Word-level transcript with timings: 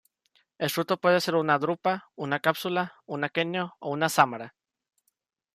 El 0.57 0.71
fruto 0.71 0.99
puede 0.99 1.21
ser 1.21 1.35
una 1.35 1.59
drupa, 1.59 2.09
una 2.15 2.39
cápsula, 2.39 2.95
un 3.05 3.23
aquenio 3.23 3.75
o 3.77 3.91
una 3.91 4.09
sámara. 4.09 4.55